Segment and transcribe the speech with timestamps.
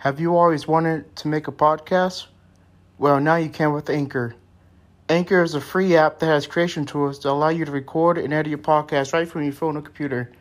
[0.00, 2.28] Have you always wanted to make a podcast?
[2.96, 4.34] Well, now you can with Anchor.
[5.10, 8.32] Anchor is a free app that has creation tools that allow you to record and
[8.32, 10.32] edit your podcast right from your phone or computer.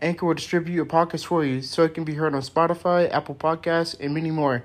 [0.00, 3.36] Anchor will distribute your podcast for you so it can be heard on Spotify, Apple
[3.36, 4.64] Podcasts, and many more.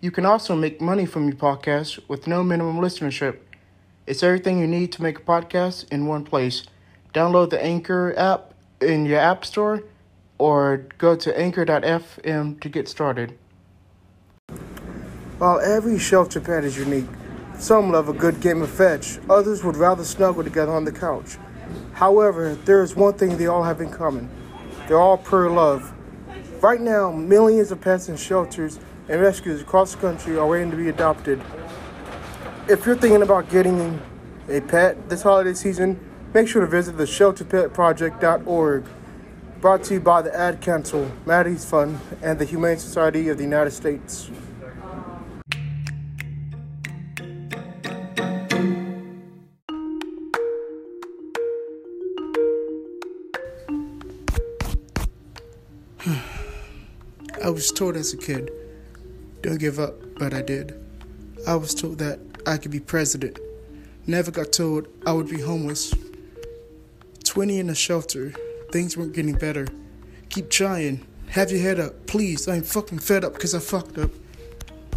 [0.00, 3.38] You can also make money from your podcast with no minimum listenership.
[4.08, 6.64] It's everything you need to make a podcast in one place.
[7.14, 9.84] Download the Anchor app in your App Store
[10.36, 13.38] or go to anchor.fm to get started.
[15.38, 17.06] While every shelter pet is unique,
[17.58, 21.38] some love a good game of fetch, others would rather snuggle together on the couch.
[21.92, 24.28] However, there is one thing they all have in common
[24.88, 25.92] they're all pure love.
[26.62, 30.78] Right now, millions of pets in shelters and rescues across the country are waiting to
[30.78, 31.42] be adopted.
[32.68, 34.00] If you're thinking about getting
[34.48, 36.00] a pet this holiday season,
[36.32, 38.84] make sure to visit the shelterpetproject.org.
[39.60, 43.44] Brought to you by the Ad Council, Maddie's Fund, and the Humane Society of the
[43.44, 44.30] United States.
[57.44, 58.52] I was told as a kid,
[59.42, 60.78] don't give up, but I did.
[61.46, 63.38] I was told that I could be president.
[64.06, 65.92] Never got told I would be homeless.
[67.24, 68.32] 20 in a shelter,
[68.70, 69.66] things weren't getting better.
[70.30, 71.04] Keep trying.
[71.30, 72.46] Have your head up, please.
[72.48, 74.10] I'm fucking fed up because I fucked up.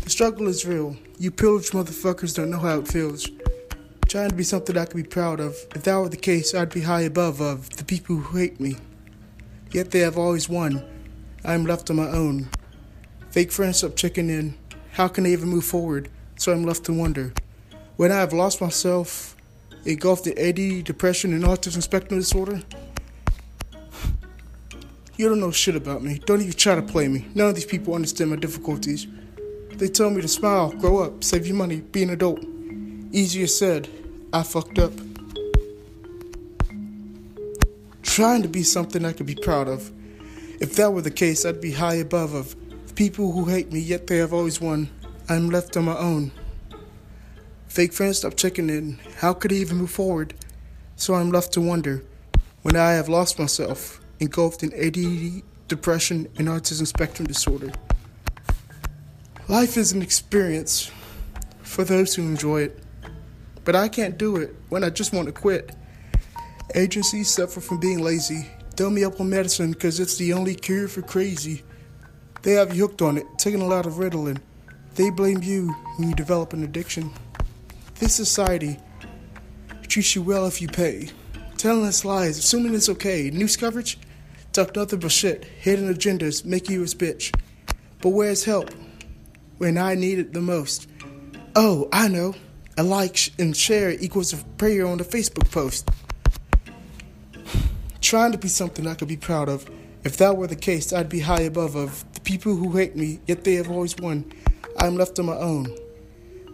[0.02, 0.96] The struggle is real.
[1.18, 3.28] You pillage motherfuckers don't know how it feels.
[4.08, 5.56] Trying to be something I could be proud of.
[5.76, 8.78] If that were the case, I'd be high above of the people who hate me.
[9.72, 10.84] Yet they have always won.
[11.44, 12.50] I am left on my own.
[13.32, 14.56] Fake friends stop checking in.
[14.92, 16.10] How can they even move forward?
[16.38, 17.34] So I'm left to wonder.
[17.96, 19.36] When I have lost myself,
[19.86, 22.62] engulfed in ADD, depression, and autism spectrum disorder,
[25.18, 26.20] you don't know shit about me.
[26.26, 27.26] Don't even try to play me.
[27.34, 29.08] None of these people understand my difficulties.
[29.74, 32.44] They tell me to smile, grow up, save your money, be an adult.
[33.12, 33.90] Easier said,
[34.32, 34.94] I fucked up.
[38.04, 39.92] Trying to be something I could be proud of.
[40.62, 42.56] If that were the case, I'd be high above of
[42.94, 44.92] people who hate me, yet they have always won.
[45.28, 46.32] I'm left on my own.
[47.68, 49.00] Fake friends stop checking in.
[49.18, 50.36] How could I even move forward?
[50.98, 52.04] So I'm left to wonder
[52.62, 57.72] when I have lost myself, engulfed in ADD, depression, and autism spectrum disorder.
[59.48, 60.92] Life is an experience
[61.64, 62.84] for those who enjoy it,
[63.66, 65.76] but I can't do it when I just want to quit.
[66.76, 70.88] Agencies suffer from being lazy, Throw me up on medicine because it's the only cure
[70.88, 71.64] for crazy.
[72.42, 74.40] They have you hooked on it, taking a lot of Ritalin.
[74.96, 77.12] They blame you when you develop an addiction.
[78.00, 78.80] This society
[79.88, 81.10] treats you well if you pay.
[81.58, 83.30] Telling us lies, assuming it's okay.
[83.30, 83.98] News coverage?
[84.54, 85.44] Talk nothing but shit.
[85.44, 87.36] Hidden agendas make you his bitch.
[88.02, 88.72] But where's help?
[89.58, 90.90] When I need it the most.
[91.56, 92.34] Oh, I know.
[92.78, 95.90] A like and share equals a prayer on the Facebook post
[98.12, 99.66] trying to be something I could be proud of.
[100.04, 103.22] If that were the case, I'd be high above of the people who hate me,
[103.26, 104.30] yet they have always won.
[104.78, 105.74] I am left on my own.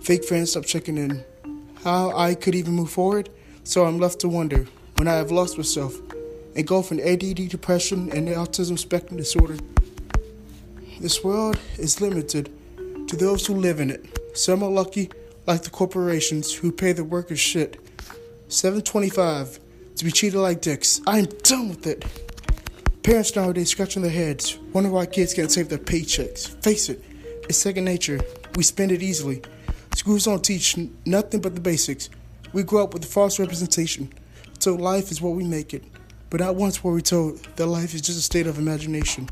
[0.03, 1.25] Fake friends stop checking in.
[1.84, 3.31] How I could even move forward?
[3.63, 6.00] So I'm left to wonder when I have lost myself,
[6.53, 9.57] engulfed in ADD, depression, and autism spectrum disorder.
[11.00, 12.51] This world is limited
[13.07, 14.38] to those who live in it.
[14.38, 15.09] Some are lucky,
[15.47, 17.79] like the corporations who pay the workers shit.
[18.47, 19.59] 725
[19.97, 21.02] to be treated like dicks.
[21.08, 22.06] I'm done with it.
[23.03, 26.62] Parents nowadays scratching their heads, wondering why kids can't save their paychecks.
[26.63, 27.03] Face it,
[27.44, 28.19] it's second nature.
[28.56, 29.41] We spend it easily.
[29.96, 32.09] Schools don't teach nothing but the basics.
[32.53, 34.13] We grow up with a false representation.
[34.59, 35.84] So life is what we make it.
[36.30, 39.30] But not once were we told that life is just a state of imagination.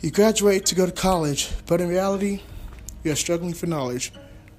[0.00, 2.42] You graduate to go to college, but in reality,
[3.02, 4.12] you are struggling for knowledge.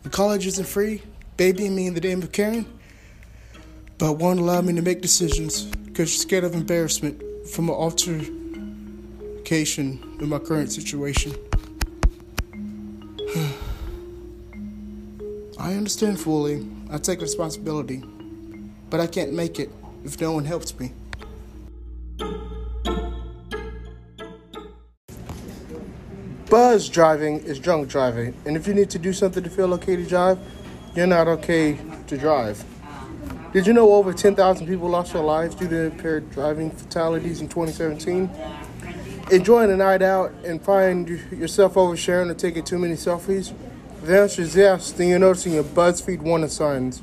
[0.04, 1.04] The college isn't free,
[1.38, 2.66] baby and me in the name of caring,
[3.98, 8.28] but won't allow me to make decisions because she's scared of embarrassment from an altercation
[10.20, 11.34] in my current situation.
[15.60, 16.68] I understand fully.
[16.92, 18.04] I take responsibility.
[18.90, 19.70] But I can't make it
[20.04, 20.94] if no one helps me.
[26.50, 29.98] Buzz driving is drunk driving, and if you need to do something to feel okay
[29.98, 30.40] to drive,
[30.96, 31.78] you're not okay
[32.08, 32.64] to drive.
[33.54, 37.48] Did you know over 10,000 people lost their lives due to impaired driving fatalities in
[37.48, 38.30] 2017?
[39.32, 43.54] Enjoying a night out and find yourself oversharing or taking too many selfies?
[44.04, 47.02] The answer is yes, then you're noticing your BuzzFeed warning signs.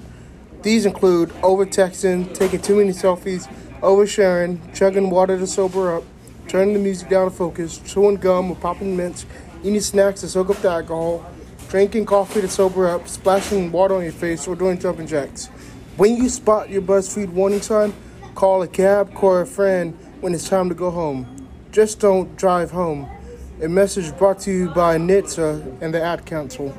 [0.61, 3.50] These include over-texting, taking too many selfies,
[3.81, 6.05] oversharing, chugging water to sober up,
[6.46, 9.25] turning the music down to focus, chewing gum or popping mints,
[9.62, 11.25] eating snacks to soak up the alcohol,
[11.70, 15.49] drinking coffee to sober up, splashing water on your face, or doing jumping jacks.
[15.96, 17.94] When you spot your BuzzFeed warning sign,
[18.35, 21.49] call a cab, call a friend when it's time to go home.
[21.70, 23.08] Just don't drive home.
[23.62, 26.76] A message brought to you by NHTSA and the Ad Council.